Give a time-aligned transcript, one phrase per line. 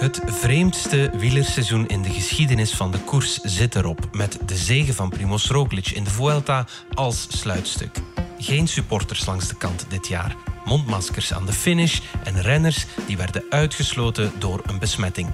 [0.00, 5.08] Het vreemdste wielerseizoen in de geschiedenis van de koers zit erop, met de zege van
[5.08, 7.98] Primoz Roglic in de Vuelta als sluitstuk.
[8.38, 13.44] Geen supporters langs de kant dit jaar, mondmaskers aan de finish en renners die werden
[13.50, 15.28] uitgesloten door een besmetting.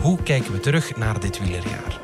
[0.00, 2.00] Hoe kijken we terug naar dit wielerjaar?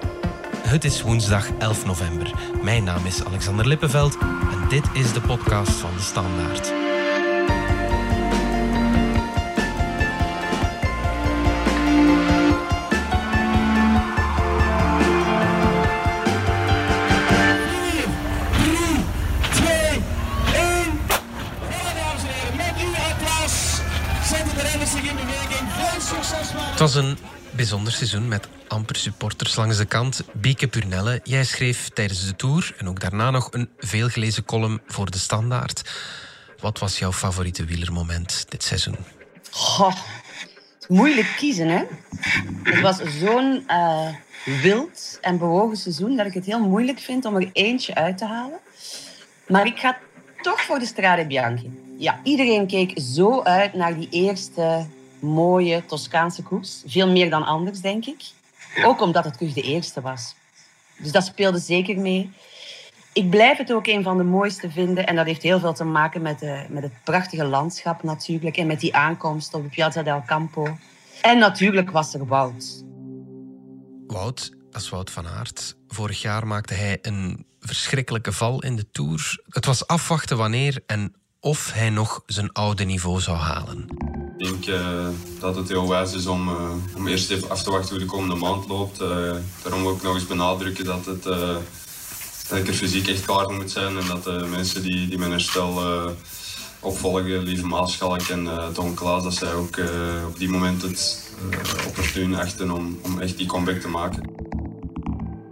[0.59, 2.35] Het is woensdag 11 november.
[2.63, 4.19] Mijn naam is Alexander Lippenveld
[4.51, 6.84] en dit is de podcast van de Standaard.
[25.95, 27.19] Het was een
[27.51, 30.25] bijzonder seizoen met amper supporters langs de kant.
[30.33, 35.11] Bieke Purnelle, jij schreef tijdens de Tour en ook daarna nog een veelgelezen column voor
[35.11, 35.91] de Standaard.
[36.61, 38.97] Wat was jouw favoriete wielermoment dit seizoen?
[39.51, 39.95] Goh,
[40.89, 41.83] moeilijk kiezen, hè?
[42.63, 44.09] Het was zo'n uh,
[44.63, 48.27] wild en bewogen seizoen dat ik het heel moeilijk vind om er eentje uit te
[48.27, 48.59] halen.
[49.49, 49.99] Maar ik ga
[50.43, 51.71] toch voor de Strade Bianchi.
[51.99, 54.87] Ja, iedereen keek zo uit naar die eerste
[55.25, 56.83] mooie Toscaanse koers.
[56.87, 58.23] Veel meer dan anders, denk ik.
[58.85, 60.35] Ook omdat het de eerste was.
[60.99, 62.31] Dus dat speelde zeker mee.
[63.13, 65.07] Ik blijf het ook een van de mooiste vinden.
[65.07, 68.57] En dat heeft heel veel te maken met, de, met het prachtige landschap natuurlijk.
[68.57, 70.79] En met die aankomst op de Piazza del Campo.
[71.23, 72.85] En natuurlijk was er Wout.
[74.07, 75.77] Wout, als Wout van Aert.
[75.89, 79.43] Vorig jaar maakte hij een verschrikkelijke val in de Tour.
[79.49, 83.87] Het was afwachten wanneer en of hij nog zijn oude niveau zou halen.
[84.37, 85.09] Ik denk uh,
[85.41, 88.05] dat het heel wijs is om, uh, om eerst even af te wachten hoe de
[88.05, 89.01] komende maand loopt.
[89.01, 89.09] Uh,
[89.63, 91.23] daarom wil ik nog eens benadrukken dat, het,
[92.49, 93.99] dat ik er fysiek echt klaar voor moet zijn.
[93.99, 95.81] En dat de mensen die, die mijn herstel
[96.81, 99.81] opvolgen, Lieve Maaschalk en Don Klaas, dat zij ook
[100.27, 101.31] op die moment het
[101.87, 104.31] opportun achten om, om echt die comeback te maken.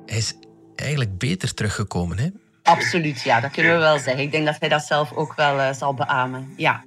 [0.06, 0.34] Hij is
[0.74, 2.28] eigenlijk beter teruggekomen, hè?
[2.62, 4.24] Absoluut, ja, dat kunnen we wel zeggen.
[4.24, 6.52] Ik denk dat hij dat zelf ook wel uh, zal beamen.
[6.56, 6.84] Ja.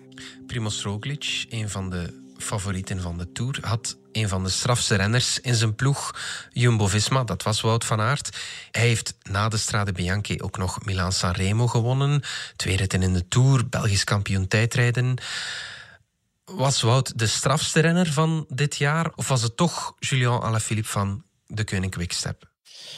[0.47, 5.39] Primoz Roglic, een van de favorieten van de Tour, had een van de strafste renners
[5.39, 6.15] in zijn ploeg,
[6.51, 8.37] Jumbo-Visma, dat was Wout van Aert.
[8.71, 12.21] Hij heeft na de Strade Bianchi ook nog Milan-San Remo gewonnen,
[12.55, 15.17] twee ritten in de Tour, Belgisch kampioen tijdrijden.
[16.45, 21.23] Was Wout de strafste renner van dit jaar, of was het toch Julien Alaphilippe van
[21.47, 22.53] de Koning Quickstep?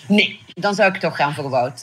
[0.07, 1.81] Nee, dan zou ik toch gaan voor Wout.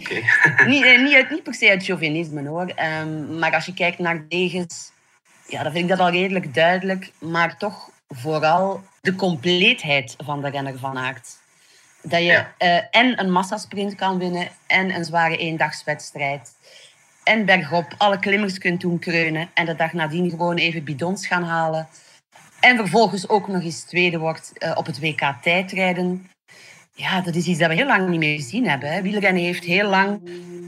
[0.00, 0.22] Okay.
[0.70, 2.72] niet, eh, niet, niet per se uit chauvinisme hoor.
[3.00, 4.90] Um, maar als je kijkt naar degens,
[5.46, 7.10] ja, dan vind ik dat al redelijk duidelijk.
[7.18, 11.28] Maar toch vooral de compleetheid van de renner van Aert.
[12.02, 12.54] Dat je ja.
[12.58, 16.50] uh, en een massasprint kan winnen en een zware eendagswedstrijd.
[17.22, 19.50] En bergop alle klimmers kunt doen kreunen.
[19.54, 21.88] En de dag nadien gewoon even bidons gaan halen.
[22.60, 26.30] En vervolgens ook nog eens tweede wordt uh, op het WK tijdrijden.
[26.94, 28.92] Ja, dat is iets dat we heel lang niet meer gezien hebben.
[28.92, 29.02] Hè.
[29.02, 30.20] Wielrennen heeft heel lang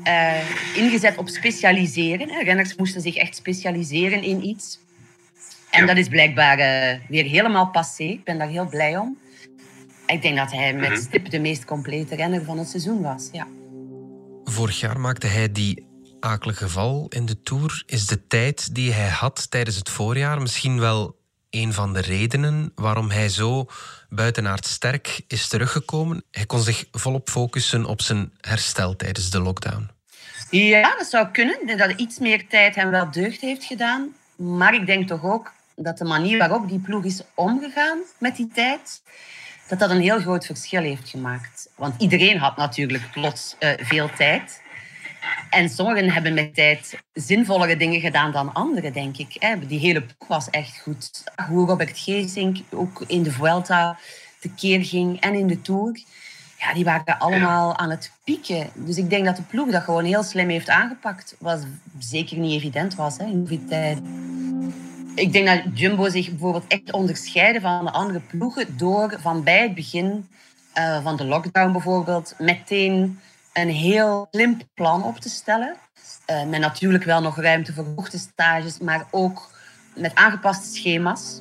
[0.05, 2.31] uh, ingezet op specialiseren.
[2.31, 2.43] Hè.
[2.43, 4.79] Renners moesten zich echt specialiseren in iets.
[5.71, 5.87] En ja.
[5.87, 8.03] dat is blijkbaar uh, weer helemaal passé.
[8.03, 9.19] Ik ben daar heel blij om.
[10.07, 13.29] Ik denk dat hij met stip de meest complete renner van het seizoen was.
[13.33, 13.47] Ja.
[14.45, 15.87] Vorig jaar maakte hij die
[16.21, 17.83] akelige val in de Tour.
[17.87, 21.17] Is de tijd die hij had tijdens het voorjaar misschien wel
[21.55, 23.67] een van de redenen waarom hij zo
[24.09, 26.25] buitenaard sterk is teruggekomen.
[26.31, 29.91] Hij kon zich volop focussen op zijn herstel tijdens de lockdown.
[30.51, 31.77] Ja, dat zou kunnen.
[31.79, 34.15] Dat iets meer tijd hem wel deugd heeft gedaan.
[34.37, 38.51] Maar ik denk toch ook dat de manier waarop die ploeg is omgegaan met die
[38.55, 39.03] tijd,
[39.69, 41.69] dat dat een heel groot verschil heeft gemaakt.
[41.77, 44.63] Want iedereen had natuurlijk plots uh, veel tijd.
[45.51, 49.59] En sommigen hebben met tijd zinvollere dingen gedaan dan anderen, denk ik.
[49.69, 51.25] Die hele boek was echt goed.
[51.49, 53.99] Hoe Robert Geesink ook in de Vuelta
[54.41, 56.01] tekeer ging en in de Tour.
[56.59, 58.71] Ja, die waren allemaal aan het pieken.
[58.75, 61.37] Dus ik denk dat de ploeg dat gewoon heel slim heeft aangepakt.
[61.39, 61.67] Wat
[61.99, 63.99] zeker niet evident was hè, in die tijd.
[65.15, 69.63] Ik denk dat Jumbo zich bijvoorbeeld echt onderscheiden van de andere ploegen door van bij
[69.63, 70.29] het begin
[70.79, 73.21] uh, van de lockdown bijvoorbeeld meteen
[73.55, 75.77] een heel slim plan op te stellen.
[76.31, 79.51] Uh, met natuurlijk wel nog ruimte voor hoogtestages, maar ook
[79.95, 81.41] met aangepaste schema's.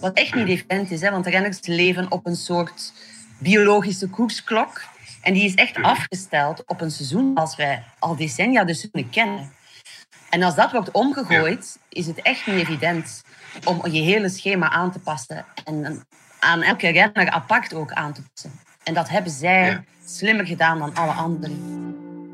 [0.00, 2.92] Wat echt niet evident is, hè, want de renners leven op een soort
[3.38, 4.82] biologische koersklok.
[5.22, 9.52] En die is echt afgesteld op een seizoen als wij al decennia de seizoenen kennen.
[10.30, 13.22] En als dat wordt omgegooid, is het echt niet evident
[13.64, 16.06] om je hele schema aan te passen en
[16.38, 18.60] aan elke renner apart ook aan te passen.
[18.82, 21.56] En dat hebben zij slimmer gedaan dan alle anderen.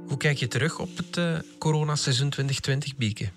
[0.09, 3.29] Hoe kijk je terug op het uh, coronaseizoen 2020, Bieke?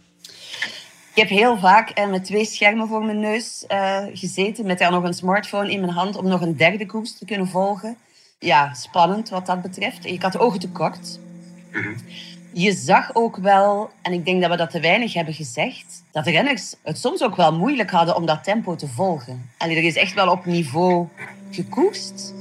[1.13, 4.91] Ik heb heel vaak eh, met twee schermen voor mijn neus eh, gezeten, met daar
[4.91, 7.97] nog een smartphone in mijn hand om nog een derde koers te kunnen volgen.
[8.39, 10.05] Ja, spannend wat dat betreft.
[10.05, 11.19] Ik had ogen tekort.
[12.53, 16.24] Je zag ook wel, en ik denk dat we dat te weinig hebben gezegd, dat
[16.24, 19.50] de renners het soms ook wel moeilijk hadden om dat tempo te volgen.
[19.57, 21.07] Allee, er is echt wel op niveau
[21.51, 22.33] gekoerst,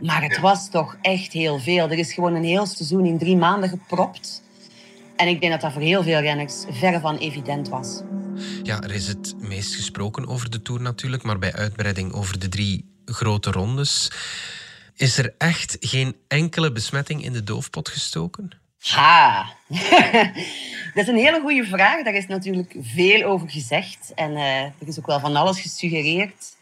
[0.00, 1.90] maar het was toch echt heel veel.
[1.90, 4.42] Er is gewoon een heel seizoen in drie maanden gepropt.
[5.16, 8.02] En ik denk dat dat voor heel veel renners verre van evident was.
[8.62, 12.48] Ja, er is het meest gesproken over de Tour natuurlijk, maar bij uitbreiding over de
[12.48, 14.10] drie grote rondes.
[14.96, 18.50] Is er echt geen enkele besmetting in de doofpot gestoken?
[18.84, 19.46] Ha!
[20.94, 22.02] dat is een hele goede vraag.
[22.02, 24.12] Daar is natuurlijk veel over gezegd.
[24.14, 26.56] En uh, er is ook wel van alles gesuggereerd.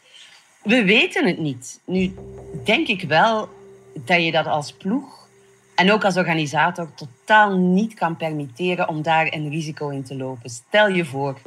[0.61, 1.79] We weten het niet.
[1.85, 2.15] Nu
[2.63, 3.49] denk ik wel
[3.93, 5.27] dat je dat als ploeg
[5.75, 10.49] en ook als organisator totaal niet kan permitteren om daar een risico in te lopen.
[10.49, 11.41] Stel je voor,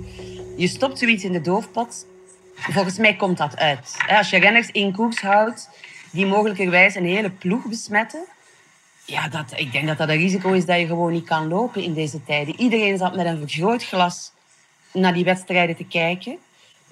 [0.56, 2.06] je stopt zoiets in de doofpot.
[2.54, 3.96] Volgens mij komt dat uit.
[4.08, 5.70] Als je renners in koers houdt
[6.12, 8.24] die mogelijkerwijs een hele ploeg besmetten,
[9.06, 11.82] ja, dat, ik denk dat dat een risico is dat je gewoon niet kan lopen
[11.82, 12.60] in deze tijden.
[12.60, 14.32] Iedereen zat met een vergrootglas
[14.92, 16.38] naar die wedstrijden te kijken.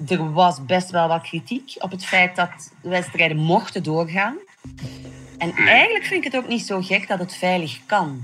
[0.08, 4.36] Er was best wel wat kritiek op het feit dat de wedstrijden mochten doorgaan.
[5.38, 8.22] En eigenlijk vind ik het ook niet zo gek dat het veilig kan.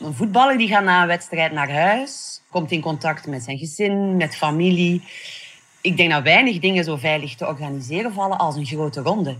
[0.00, 4.16] Een voetballer die gaat na een wedstrijd naar huis, komt in contact met zijn gezin,
[4.16, 5.02] met familie.
[5.86, 9.36] Ik denk dat weinig dingen zo veilig te organiseren vallen als een grote ronde.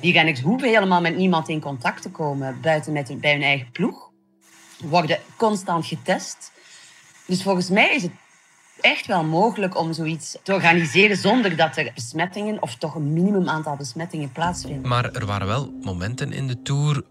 [0.00, 3.70] Die renners hoeven helemaal met niemand in contact te komen, buiten met, bij hun eigen
[3.70, 4.10] ploeg.
[4.84, 6.52] Worden constant getest.
[7.26, 8.12] Dus volgens mij is het
[8.80, 13.48] echt wel mogelijk om zoiets te organiseren zonder dat er besmettingen of toch een minimum
[13.48, 14.88] aantal besmettingen plaatsvinden.
[14.88, 17.02] Maar er waren wel momenten in de Tour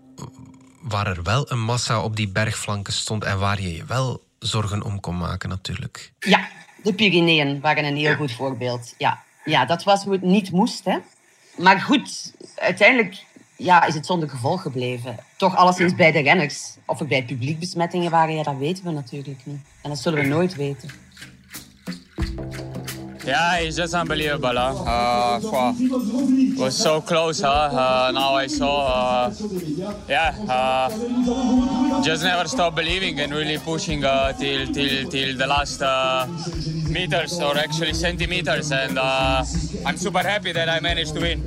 [0.82, 4.84] waar er wel een massa op die bergflanken stond en waar je je wel zorgen
[4.84, 6.14] om kon maken natuurlijk.
[6.20, 6.48] Ja,
[6.84, 8.94] de Pyreneeën waren een heel goed voorbeeld.
[8.98, 9.24] Ja.
[9.46, 10.86] ja, dat was hoe het niet moest.
[10.86, 10.98] Hè.
[11.58, 13.24] Maar goed, uiteindelijk
[13.56, 15.18] ja, is het zonder gevolg gebleven.
[15.36, 16.76] Toch alleszins bij de renners.
[16.86, 19.62] Of er bij publiek besmettingen waren, ja, dat weten we natuurlijk niet.
[19.82, 20.90] En dat zullen we nooit weten.
[23.30, 24.58] Yeah, it's just unbelievable.
[24.58, 25.40] Huh?
[25.40, 27.42] Uh, it was so close.
[27.42, 27.70] Huh?
[27.70, 29.28] Uh, now I saw.
[29.28, 29.34] Uh,
[30.08, 30.90] yeah, uh,
[32.02, 35.80] just never stop believing and really pushing uh, till till till the last
[36.90, 38.72] meters or actually centimeters.
[38.72, 41.44] And I'm super happy that I managed to win.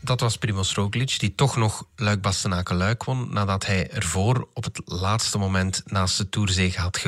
[0.00, 4.64] Dat was Primoz Roglic, die toch nog Luik Bastenaken Luik won nadat hij ervoor op
[4.64, 6.98] het laatste moment naast de Tourzege had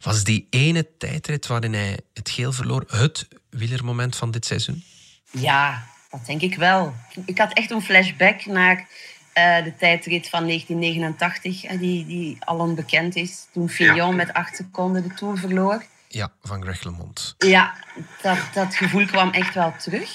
[0.00, 4.84] Was die ene tijdrit waarin hij het geel verloor het wielermoment van dit seizoen?
[5.30, 6.94] Ja, dat denk ik wel.
[7.24, 13.16] Ik had echt een flashback naar uh, de tijdrit van 1989, die, die al onbekend
[13.16, 13.46] is.
[13.52, 15.84] Toen Fillon met acht seconden de Tour verloor.
[16.08, 17.34] Ja, van Greg LeMond.
[17.38, 17.74] Ja,
[18.22, 20.10] dat, dat gevoel kwam echt wel terug.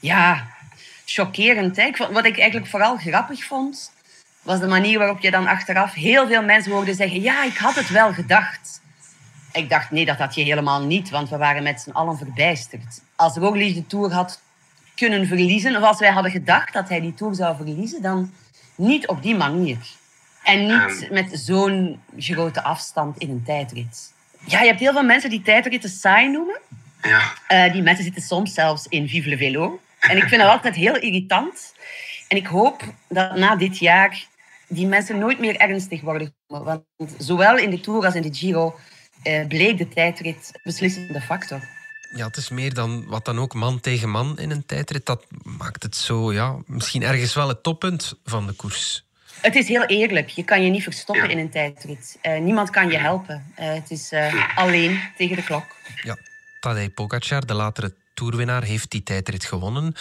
[0.00, 0.46] Ja,
[1.04, 1.76] chockerend.
[1.76, 1.90] Hè?
[2.10, 3.92] Wat ik eigenlijk vooral grappig vond,
[4.44, 7.74] was de manier waarop je dan achteraf heel veel mensen hoorde zeggen: Ja, ik had
[7.74, 8.82] het wel gedacht.
[9.52, 13.00] Ik dacht, nee, dat had je helemaal niet, want we waren met z'n allen verbijsterd.
[13.16, 14.40] Als Roglic de Tour had
[14.94, 18.32] kunnen verliezen, of als wij hadden gedacht dat hij die Tour zou verliezen, dan
[18.74, 19.78] niet op die manier.
[20.42, 24.12] En niet met zo'n grote afstand in een tijdrit.
[24.44, 26.58] Ja, je hebt heel veel mensen die tijdritten saai noemen.
[27.02, 27.20] Ja.
[27.48, 29.80] Uh, die mensen zitten soms zelfs in Vive le Velo.
[30.00, 31.74] En ik vind dat altijd heel irritant.
[32.28, 34.24] En ik hoop dat na dit jaar
[34.74, 36.34] die mensen nooit meer ernstig worden.
[36.46, 36.84] Want
[37.18, 38.78] zowel in de Tour als in de Giro
[39.24, 41.60] uh, bleek de tijdrit beslissende factor.
[42.16, 45.06] Ja, het is meer dan wat dan ook man tegen man in een tijdrit.
[45.06, 49.04] Dat maakt het zo, ja, misschien ergens wel het toppunt van de koers.
[49.40, 50.28] Het is heel eerlijk.
[50.28, 52.18] Je kan je niet verstoppen in een tijdrit.
[52.22, 53.52] Uh, niemand kan je helpen.
[53.58, 54.12] Uh, het is
[54.54, 55.66] alleen tegen de klok.
[56.02, 56.16] Ja,
[56.60, 59.94] Tadej Pogacar, de latere toerwinnaar, heeft die tijdrit gewonnen.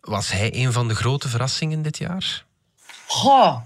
[0.00, 2.44] Was hij een van de grote verrassingen dit jaar?
[3.06, 3.60] Goh,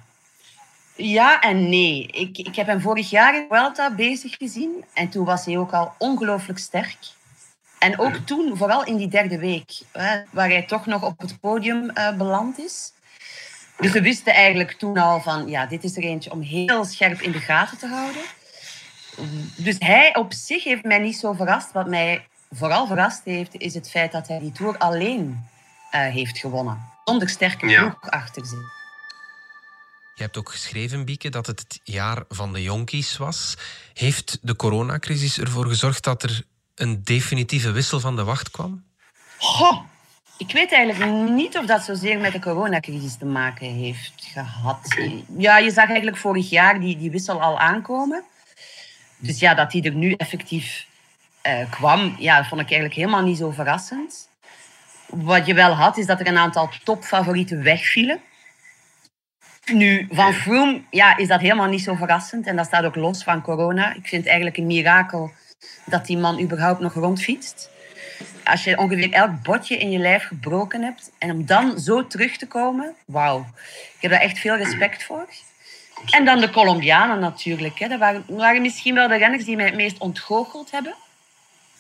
[1.01, 2.07] ja en nee.
[2.07, 4.85] Ik, ik heb hem vorig jaar in Vuelta bezig gezien.
[4.95, 6.99] En toen was hij ook al ongelooflijk sterk.
[7.79, 9.81] En ook toen, vooral in die derde week,
[10.31, 12.93] waar hij toch nog op het podium uh, beland is.
[13.77, 17.21] Dus we wisten eigenlijk toen al van, ja, dit is er eentje om heel scherp
[17.21, 18.23] in de gaten te houden.
[19.57, 21.73] Dus hij op zich heeft mij niet zo verrast.
[21.73, 25.47] Wat mij vooral verrast heeft, is het feit dat hij die Tour alleen
[25.95, 26.89] uh, heeft gewonnen.
[27.05, 28.80] Zonder sterke ploeg achter zich.
[30.21, 33.57] Je hebt ook geschreven, Bieke, dat het het jaar van de jonkies was.
[33.95, 36.43] Heeft de coronacrisis ervoor gezorgd dat er
[36.75, 38.85] een definitieve wissel van de wacht kwam?
[40.37, 44.99] Ik weet eigenlijk niet of dat zozeer met de coronacrisis te maken heeft gehad.
[45.39, 48.25] Ja, je zag eigenlijk vorig jaar die, die wissel al aankomen.
[49.17, 50.87] Dus ja, dat hij er nu effectief
[51.47, 54.29] uh, kwam, ja, vond ik eigenlijk helemaal niet zo verrassend.
[55.07, 58.21] Wat je wel had, is dat er een aantal topfavorieten wegvielen.
[59.73, 62.47] Nu, van Froome ja, is dat helemaal niet zo verrassend.
[62.47, 63.89] En dat staat ook los van corona.
[63.95, 65.33] Ik vind het eigenlijk een mirakel
[65.87, 67.71] dat die man überhaupt nog rondfietst.
[68.45, 72.37] Als je ongeveer elk botje in je lijf gebroken hebt en om dan zo terug
[72.37, 73.47] te komen, wauw.
[73.95, 75.29] Ik heb daar echt veel respect voor.
[76.11, 77.79] En dan de Colombianen natuurlijk.
[77.79, 77.89] Hè.
[77.89, 80.95] Dat waren, waren misschien wel de renners die mij het meest ontgoocheld hebben.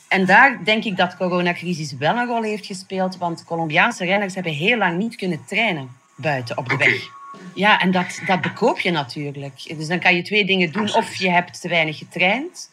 [0.08, 4.34] En daar denk ik dat de coronacrisis wel een rol heeft gespeeld, want Colombiaanse renners
[4.34, 7.18] hebben heel lang niet kunnen trainen buiten op de weg.
[7.54, 9.76] Ja, en dat, dat bekoop je natuurlijk.
[9.76, 10.94] Dus dan kan je twee dingen doen.
[10.94, 12.70] Of je hebt te weinig getraind,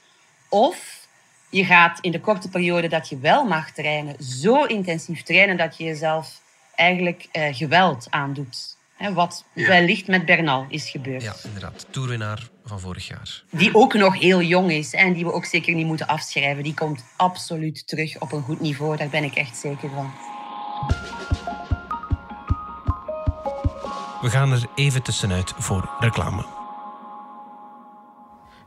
[0.49, 1.07] of
[1.49, 5.77] je gaat in de korte periode dat je wel mag trainen, zo intensief trainen dat
[5.77, 6.41] je jezelf
[6.75, 8.75] eigenlijk eh, geweld aandoet.
[8.97, 9.67] Hè, wat ja.
[9.67, 11.23] wellicht met Bernal is gebeurd.
[11.23, 11.85] Ja, inderdaad.
[11.89, 13.43] Toerwinnaar van vorig jaar.
[13.51, 16.63] Die ook nog heel jong is en die we ook zeker niet moeten afschrijven.
[16.63, 18.97] Die komt absoluut terug op een goed niveau.
[18.97, 20.11] Daar ben ik echt zeker van.
[24.21, 26.45] We gaan er even tussenuit voor reclame.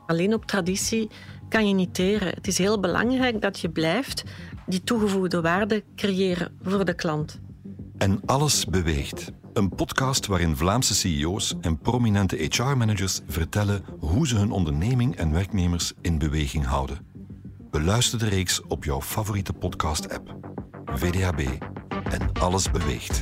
[0.05, 1.09] Alleen op traditie
[1.49, 2.27] kan je niet teren.
[2.27, 4.23] Het is heel belangrijk dat je blijft
[4.65, 7.39] die toegevoegde waarde creëren voor de klant.
[7.97, 9.31] En alles beweegt.
[9.53, 15.93] Een podcast waarin Vlaamse CEO's en prominente HR-managers vertellen hoe ze hun onderneming en werknemers
[16.01, 17.05] in beweging houden.
[17.71, 20.35] Beluister de reeks op jouw favoriete podcast-app.
[20.85, 21.47] VDHB
[22.03, 23.21] en alles beweegt.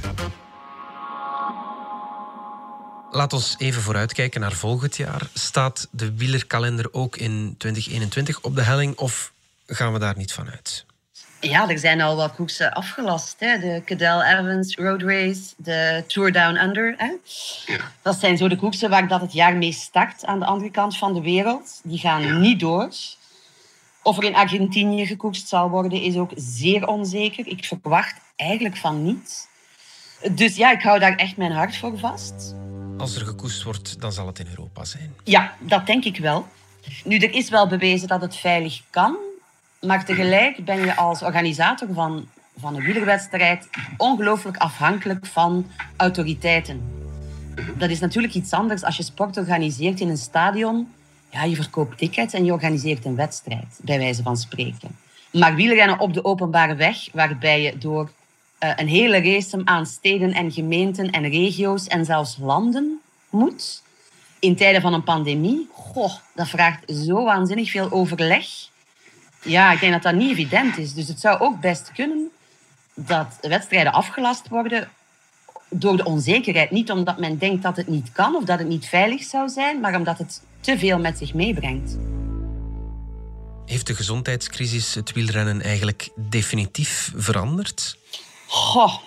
[3.11, 5.29] Laat ons even vooruitkijken naar volgend jaar.
[5.33, 9.31] Staat de wielerkalender ook in 2021 op de helling of
[9.65, 10.85] gaan we daar niet van uit?
[11.39, 13.35] Ja, er zijn al wat koersen afgelast.
[13.39, 13.59] Hè.
[13.59, 16.93] De Cadel Evans Road Race, de Tour Down Under.
[16.97, 17.11] Hè.
[17.73, 17.91] Ja.
[18.01, 20.97] Dat zijn zo de koersen waar dat het jaar mee start aan de andere kant
[20.97, 21.79] van de wereld.
[21.83, 22.89] Die gaan niet door.
[24.03, 27.47] Of er in Argentinië gekoerst zal worden, is ook zeer onzeker.
[27.47, 29.47] Ik verwacht eigenlijk van niet.
[30.31, 32.55] Dus ja, ik hou daar echt mijn hart voor vast.
[32.99, 35.13] Als er gekoest wordt, dan zal het in Europa zijn.
[35.23, 36.47] Ja, dat denk ik wel.
[37.03, 39.17] Nu, er is wel bewezen dat het veilig kan.
[39.81, 42.27] Maar tegelijk ben je als organisator van,
[42.59, 46.81] van een wielerwedstrijd ongelooflijk afhankelijk van autoriteiten.
[47.77, 50.93] Dat is natuurlijk iets anders als je sport organiseert in een stadion.
[51.29, 54.97] Ja, je verkoopt tickets en je organiseert een wedstrijd, bij wijze van spreken.
[55.31, 58.11] Maar wielrennen op de openbare weg, waarbij je door
[58.59, 62.99] een hele race aan steden en gemeenten en regio's en zelfs landen
[63.29, 63.83] moet,
[64.39, 68.69] in tijden van een pandemie, goh, dat vraagt zo waanzinnig veel overleg
[69.43, 70.93] ja, ik denk dat dat niet evident is.
[70.93, 72.29] Dus het zou ook best kunnen
[72.93, 74.89] dat wedstrijden afgelast worden
[75.69, 76.71] door de onzekerheid.
[76.71, 79.79] Niet omdat men denkt dat het niet kan of dat het niet veilig zou zijn,
[79.79, 81.97] maar omdat het te veel met zich meebrengt.
[83.65, 87.97] Heeft de gezondheidscrisis het wielrennen eigenlijk definitief veranderd?
[88.49, 88.97] Goh.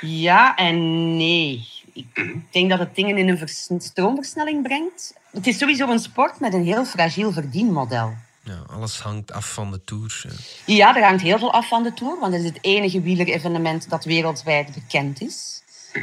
[0.00, 0.76] Ja en
[1.16, 1.68] nee.
[1.92, 5.14] Ik denk dat het dingen in een stroomversnelling brengt.
[5.30, 8.12] Het is sowieso een sport met een heel fragiel verdienmodel.
[8.42, 10.24] Ja, alles hangt af van de Tour.
[10.66, 13.90] Ja, er hangt heel veel af van de Tour, want het is het enige wielerevenement
[13.90, 15.62] dat wereldwijd bekend is.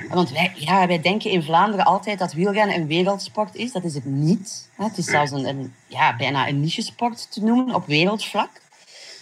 [0.09, 3.71] Want wij, ja, wij denken in Vlaanderen altijd dat wielrennen een wereldsport is.
[3.71, 4.69] Dat is het niet.
[4.75, 8.49] Het is zelfs een, een ja, bijna een niche-sport te noemen op wereldvlak.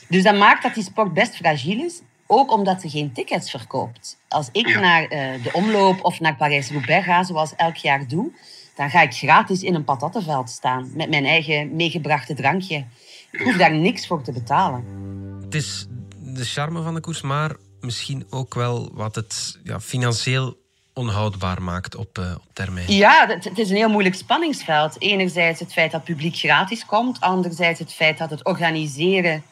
[0.07, 4.17] Dus dat maakt dat die sport best fragiel is, ook omdat ze geen tickets verkoopt.
[4.27, 8.31] Als ik naar uh, de omloop of naar Parijs-Roubaix ga, zoals elk jaar doe,
[8.75, 12.85] dan ga ik gratis in een patattenveld staan met mijn eigen meegebrachte drankje.
[13.31, 14.85] Ik hoef daar niks voor te betalen.
[15.43, 15.85] Het is
[16.19, 20.57] de charme van de koers, maar misschien ook wel wat het ja, financieel
[20.93, 22.91] onhoudbaar maakt op, uh, op termijn.
[22.91, 25.01] Ja, het, het, is een heel moeilijk spanningsveld.
[25.01, 29.43] Enerzijds het feit dat het publiek gratis komt, anderzijds het feit dat het organiseren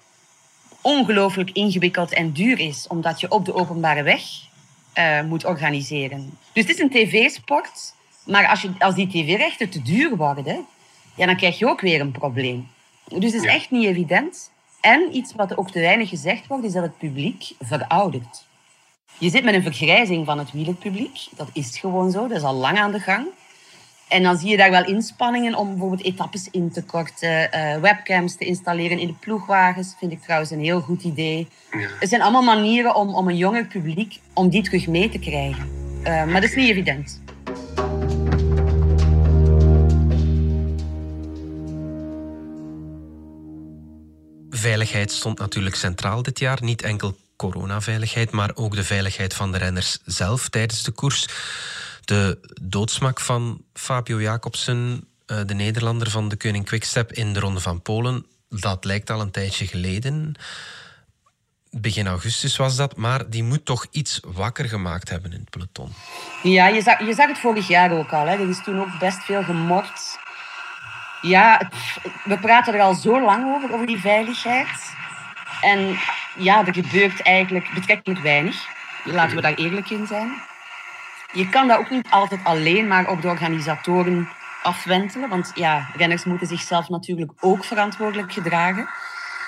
[0.81, 4.21] ongelooflijk ingewikkeld en duur is, omdat je op de openbare weg
[4.95, 6.37] uh, moet organiseren.
[6.53, 7.93] Dus het is een tv-sport,
[8.25, 10.65] maar als, je, als die tv-rechten te duur worden,
[11.15, 12.67] ja, dan krijg je ook weer een probleem.
[13.07, 14.51] Dus het is echt niet evident.
[14.81, 18.45] En iets wat ook te weinig gezegd wordt, is dat het publiek veroudert.
[19.17, 21.27] Je zit met een vergrijzing van het wielerpubliek.
[21.35, 23.27] Dat is gewoon zo, dat is al lang aan de gang.
[24.11, 28.35] En dan zie je daar wel inspanningen om bijvoorbeeld etappes in te korten, uh, webcams
[28.35, 29.95] te installeren in de ploegwagens.
[29.99, 31.47] Vind ik trouwens een heel goed idee.
[31.71, 31.89] Ja.
[31.99, 35.69] Er zijn allemaal manieren om, om een jonger publiek, om die terug mee te krijgen.
[36.03, 37.21] Uh, maar dat is niet evident.
[44.49, 46.57] Veiligheid stond natuurlijk centraal dit jaar.
[46.61, 51.27] Niet enkel coronaveiligheid, maar ook de veiligheid van de renners zelf tijdens de koers.
[52.05, 57.59] De doodsmak van Fabio Jacobsen eh, de Nederlander van de Koning Quickstep in de Ronde
[57.59, 58.25] van Polen.
[58.49, 60.35] Dat lijkt al een tijdje geleden.
[61.69, 65.93] Begin augustus was dat, maar die moet toch iets wakker gemaakt hebben in het peloton.
[66.43, 68.25] Ja, je zag, je zag het vorig jaar ook al.
[68.25, 68.33] Hè.
[68.33, 70.19] Er is toen ook best veel gemord.
[71.21, 71.71] Ja,
[72.23, 74.95] we praten er al zo lang over, over die veiligheid.
[75.61, 75.97] En
[76.37, 78.65] ja, er gebeurt eigenlijk betrekkelijk weinig.
[79.03, 80.49] Laten we daar eerlijk in zijn.
[81.31, 84.29] Je kan dat ook niet altijd alleen maar op de organisatoren
[84.63, 85.29] afwentelen.
[85.29, 88.89] Want ja, renners moeten zichzelf natuurlijk ook verantwoordelijk gedragen.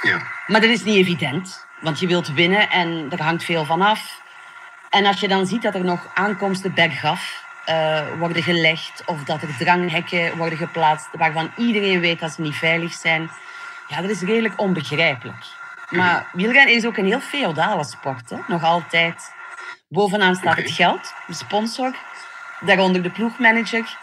[0.01, 0.21] Ja.
[0.47, 1.65] Maar dat is niet evident.
[1.81, 4.21] Want je wilt winnen en er hangt veel van af.
[4.89, 9.03] En als je dan ziet dat er nog aankomsten bergaf uh, worden gelegd...
[9.05, 13.29] of dat er dranghekken worden geplaatst waarvan iedereen weet dat ze niet veilig zijn...
[13.87, 15.45] Ja, dat is redelijk onbegrijpelijk.
[15.89, 18.29] Maar wielrennen is ook een heel feodale sport.
[18.29, 18.37] Hè?
[18.47, 19.31] Nog altijd.
[19.87, 21.95] Bovenaan staat het geld, de sponsor.
[22.59, 23.97] Daaronder de ploegmanager.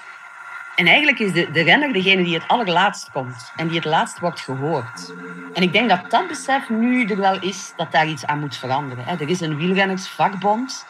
[0.77, 3.53] En eigenlijk is de, de renner degene die het allerlaatst komt.
[3.57, 5.15] En die het laatst wordt gehoord.
[5.53, 8.57] En ik denk dat dat besef nu er wel is dat daar iets aan moet
[8.57, 9.05] veranderen.
[9.05, 9.13] Hè?
[9.13, 10.87] Er is een wielrennersvakbond.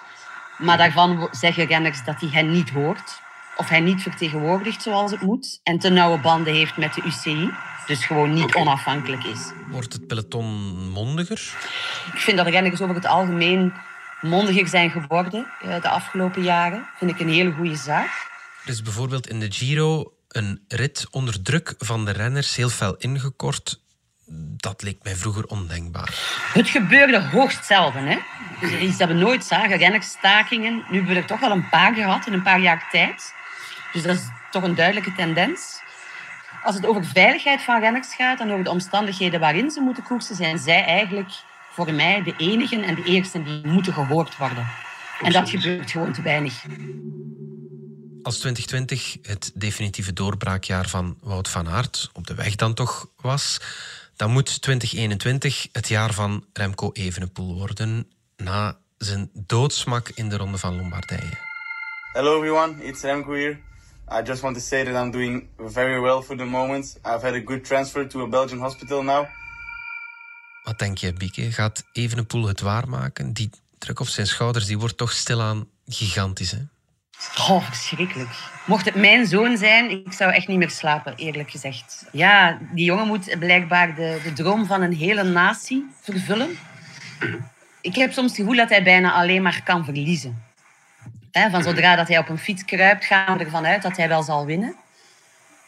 [0.59, 3.21] Maar daarvan zeggen renners dat hij hen niet hoort.
[3.57, 5.61] Of hij niet vertegenwoordigt zoals het moet.
[5.63, 7.51] En te nauwe banden heeft met de UCI
[7.87, 9.53] dus gewoon niet onafhankelijk is.
[9.69, 10.47] Wordt het peloton
[10.91, 11.57] mondiger?
[12.13, 13.73] Ik vind dat de renners over het algemeen
[14.21, 16.89] mondiger zijn geworden eh, de afgelopen jaren.
[16.97, 18.29] Vind ik een hele goede zaak.
[18.65, 22.97] Er is bijvoorbeeld in de Giro een rit onder druk van de renners heel fel
[22.97, 23.81] ingekort.
[24.57, 26.09] Dat leek mij vroeger ondenkbaar.
[26.53, 28.07] Het gebeurde hoogst zelden.
[28.07, 28.19] Hè?
[28.61, 30.75] Dus iets dat we nooit zagen, rennersstakingen.
[30.75, 33.35] Nu hebben we er toch wel een paar gehad in een paar jaar tijd.
[33.93, 35.81] Dus dat is toch een duidelijke tendens.
[36.63, 40.37] Als het over veiligheid van renners gaat en over de omstandigheden waarin ze moeten koersen,
[40.37, 41.31] zijn zij eigenlijk
[41.71, 44.69] voor mij de enigen en de eersten die moeten gehoord worden.
[45.21, 46.65] En dat gebeurt gewoon te weinig.
[48.23, 53.61] Als 2020 het definitieve doorbraakjaar van Wout van Aert op de weg dan toch was,
[54.17, 60.59] dan moet 2021 het jaar van Remco Evenepoel worden na zijn doodsmak in de Ronde
[60.59, 61.49] van Lombardije.
[62.13, 63.59] Hello everyone, it's Remco here.
[64.13, 66.99] I just want to say that I'm doing very well for the moment.
[67.05, 69.27] I've had a good transfer to a Belgian hospital now.
[70.63, 71.53] Wat denk je, Bieke?
[71.53, 73.33] Gaat Evenepoel het waarmaken?
[73.33, 76.59] Die druk op zijn schouders die wordt toch stilaan gigantisch, hè?
[77.37, 78.31] Oh, verschrikkelijk.
[78.67, 82.07] Mocht het mijn zoon zijn, ik zou echt niet meer slapen, eerlijk gezegd.
[82.13, 86.59] Ja, die jongen moet blijkbaar de, de droom van een hele natie vervullen.
[87.81, 90.49] Ik heb soms het gevoel dat hij bijna alleen maar kan verliezen
[91.33, 94.23] van zodra dat hij op een fiets kruipt, gaan we ervan uit dat hij wel
[94.23, 94.75] zal winnen.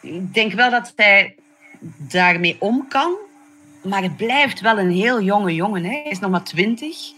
[0.01, 1.35] Ik denk wel dat hij
[1.97, 3.15] daarmee om kan.
[3.83, 5.85] Maar het blijft wel een heel jonge jongen.
[5.85, 5.91] Hè.
[5.91, 7.13] Hij is nog maar twintig.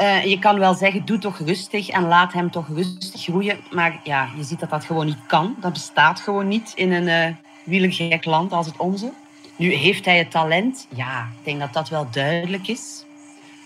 [0.00, 3.58] Uh, je kan wel zeggen, doe toch rustig en laat hem toch rustig groeien.
[3.70, 5.56] Maar ja, je ziet dat dat gewoon niet kan.
[5.60, 9.12] Dat bestaat gewoon niet in een uh, wielergek land als het onze.
[9.56, 10.86] Nu, heeft hij het talent?
[10.94, 13.04] Ja, ik denk dat dat wel duidelijk is.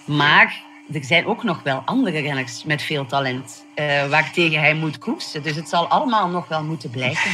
[0.04, 4.98] Maar er zijn ook nog wel andere renners met veel talent uh, waartegen hij moet
[4.98, 5.42] koersen.
[5.42, 7.30] Dus het zal allemaal nog wel moeten blijken.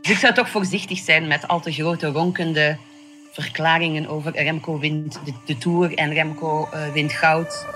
[0.00, 2.78] Dus ik zou toch voorzichtig zijn met al te grote ronkende
[3.30, 7.66] verklaringen over Remco wint de, Tour en Remco uh, wint goud.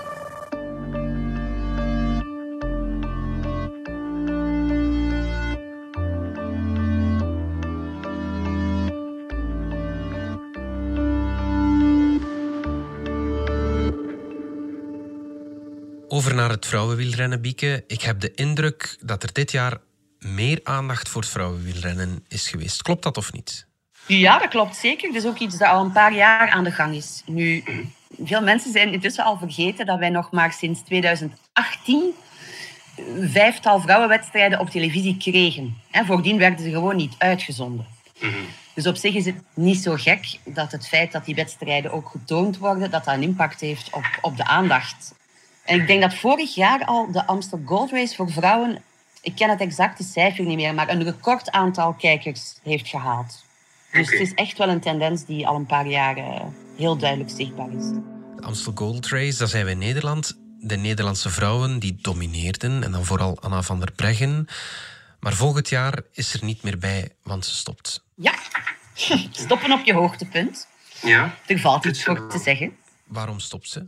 [16.07, 17.83] Over naar het vrouwenwielrennen, Bieke.
[17.87, 19.77] Ik heb de indruk dat er dit jaar
[20.19, 22.81] meer aandacht voor het vrouwenwielrennen is geweest.
[22.81, 23.67] Klopt dat of niet?
[24.07, 25.15] Ja, dat klopt zeker.
[25.15, 27.21] Is ook iets dat al een paar jaar aan de gang is.
[27.25, 27.63] Nu,
[28.23, 32.13] veel mensen zijn intussen al vergeten dat wij nog maar sinds 2018
[33.19, 35.77] vijftal vrouwenwedstrijden op televisie kregen.
[35.91, 37.85] En voordien werden ze gewoon niet uitgezonden.
[38.73, 42.09] Dus op zich is het niet zo gek dat het feit dat die wedstrijden ook
[42.09, 45.13] getoond worden, dat dat een impact heeft op, op de aandacht
[45.65, 48.83] en ik denk dat vorig jaar al de Amstel Gold Race voor vrouwen,
[49.21, 53.44] ik ken het exacte cijfer niet meer, maar een record aantal kijkers heeft gehaald.
[53.95, 56.15] Dus het is echt wel een tendens die al een paar jaar
[56.77, 57.89] heel duidelijk zichtbaar is.
[58.35, 60.37] De Amstel Gold Race, daar zijn we in Nederland.
[60.59, 64.47] De Nederlandse vrouwen die domineerden, en dan vooral Anna van der Breggen.
[65.19, 68.03] Maar volgend jaar is er niet meer bij, want ze stopt.
[68.15, 68.33] Ja,
[69.31, 70.67] stoppen op je hoogtepunt.
[71.01, 71.35] Ja.
[71.45, 72.77] Er valt iets voor te zeggen.
[73.03, 73.85] Waarom stopt ze?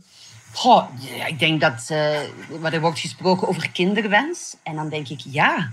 [0.52, 4.56] Goh, ja, ik denk dat uh, er wordt gesproken over kinderwens.
[4.62, 5.72] En dan denk ik, ja,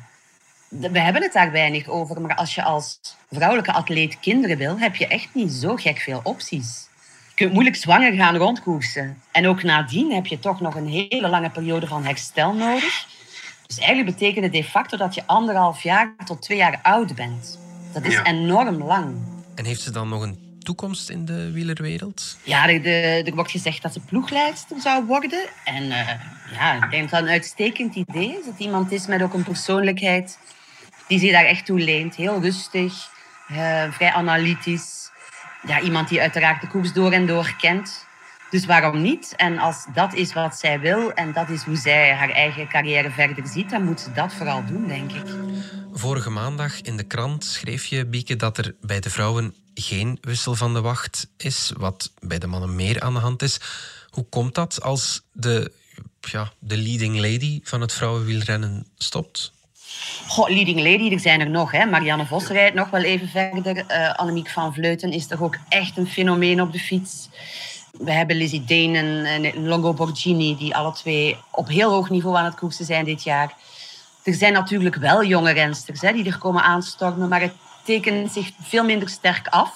[0.69, 2.21] we hebben het daar weinig over.
[2.21, 2.99] Maar als je als
[3.31, 6.87] vrouwelijke atleet kinderen wil, heb je echt niet zo gek veel opties.
[7.29, 9.21] Je kunt moeilijk zwanger gaan rondkoersen.
[9.31, 13.07] En ook nadien heb je toch nog een hele lange periode van herstel nodig.
[13.67, 17.59] Dus eigenlijk betekent het de facto dat je anderhalf jaar tot twee jaar oud bent.
[17.93, 19.15] Dat is enorm lang.
[19.55, 22.37] En heeft ze dan nog een toekomst in de wielerwereld?
[22.43, 25.45] Ja, er, de- er wordt gezegd dat ze ploegleidster zou worden.
[25.63, 26.09] En eh,
[26.51, 28.45] ja, ik denk dat dat een uitstekend idee is.
[28.45, 30.37] Dat iemand is met ook een persoonlijkheid
[31.07, 32.15] die zich daar echt toe leent.
[32.15, 33.09] Heel rustig,
[33.47, 35.09] eh, vrij analytisch.
[35.67, 38.05] Ja, iemand die uiteraard de koers door en door kent.
[38.49, 39.33] Dus waarom niet?
[39.35, 43.11] En als dat is wat zij wil en dat is hoe zij haar eigen carrière
[43.11, 45.25] verder ziet, dan moet ze dat vooral doen, denk ik.
[45.93, 50.55] Vorige maandag in de krant schreef je, Bieke, dat er bij de vrouwen geen wissel
[50.55, 53.59] van de wacht is, wat bij de mannen meer aan de hand is.
[54.09, 55.71] Hoe komt dat als de,
[56.19, 59.53] ja, de leading lady van het vrouwenwielrennen stopt?
[60.27, 61.71] Goh, leading lady, er zijn er nog.
[61.71, 61.85] Hè.
[61.85, 63.85] Marianne Vos rijdt nog wel even verder.
[63.87, 67.29] Eh, Annemiek van Vleuten is toch ook echt een fenomeen op de fiets.
[67.91, 72.45] We hebben Lizzie Denen en Longo Borgini, die alle twee op heel hoog niveau aan
[72.45, 73.53] het koersen zijn dit jaar.
[74.23, 78.51] Er zijn natuurlijk wel jonge rensters hè, die er komen aanstormen, maar het tekent zich
[78.61, 79.73] veel minder sterk af.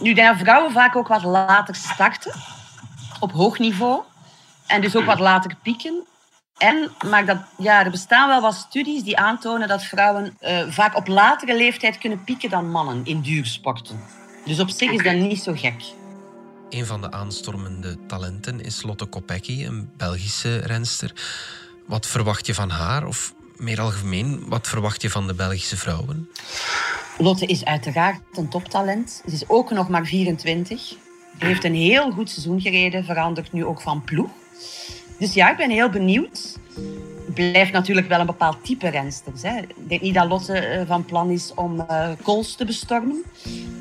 [0.00, 2.32] Nu, dat vrouwen vaak ook wat later starten,
[3.20, 4.00] op hoog niveau.
[4.66, 6.06] En dus ook wat later pieken.
[6.62, 10.96] En, maar dat, ja, er bestaan wel wat studies die aantonen dat vrouwen eh, vaak
[10.96, 14.00] op latere leeftijd kunnen pieken dan mannen in duursporten.
[14.44, 15.82] Dus op zich is dat niet zo gek.
[16.70, 21.12] Een van de aanstormende talenten is Lotte Kopecky, een Belgische renster.
[21.86, 23.06] Wat verwacht je van haar?
[23.06, 26.28] Of meer algemeen, wat verwacht je van de Belgische vrouwen?
[27.18, 29.22] Lotte is uiteraard een toptalent.
[29.26, 30.80] Ze is ook nog maar 24.
[30.80, 30.96] Ze
[31.38, 34.30] heeft een heel goed seizoen gereden, verandert nu ook van ploeg.
[35.22, 36.58] Dus ja, ik ben heel benieuwd.
[37.34, 39.42] Blijft natuurlijk wel een bepaald type rensters.
[39.42, 43.22] Ik denk niet dat Lotte eh, van plan is om eh Kools te bestormen.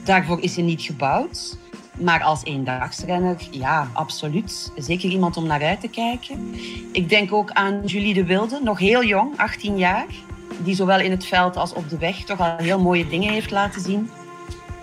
[0.04, 1.58] Daarvoor is ze niet gebouwd.
[2.00, 4.72] Maar als eendagsrenner, ja, absoluut.
[4.76, 6.56] Zeker iemand om naar uit te kijken.
[6.92, 10.08] Ik denk ook aan Julie de Wilde, nog heel jong, 18 jaar.
[10.64, 13.52] Die zowel in het veld als op de weg toch al heel mooie dingen heeft
[13.52, 14.10] laten zien.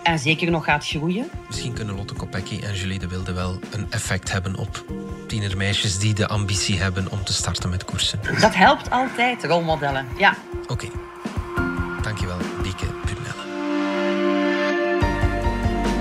[0.03, 1.29] En zeker nog gaat groeien.
[1.47, 4.85] Misschien kunnen Lotte Kopecky en Julie de Wilde wel een effect hebben op
[5.29, 8.19] tienermeisjes die de ambitie hebben om te starten met koersen.
[8.39, 10.07] Dat helpt altijd, rolmodellen.
[10.17, 10.35] Ja.
[10.67, 10.87] Oké.
[12.01, 13.47] Dankjewel, Bieke Purnelle.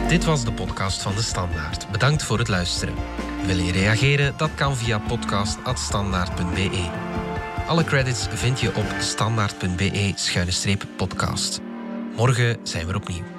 [0.09, 1.91] Dit was de podcast van De Standaard.
[1.91, 2.95] Bedankt voor het luisteren.
[3.45, 4.35] Wil je reageren?
[4.37, 6.91] Dat kan via podcast.standaard.be.
[7.67, 11.61] Alle credits vind je op standaard.be-podcast.
[12.17, 13.38] Morgen zijn we opnieuw.